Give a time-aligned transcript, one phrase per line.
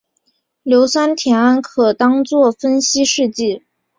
[0.63, 3.65] 硫酸铁铵可当作分析试剂。